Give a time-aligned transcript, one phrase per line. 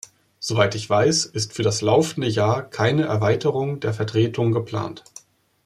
[0.39, 5.03] Soweit ich weiß, ist für das laufende Jahr keine Erweiterung der Vertretungen geplant.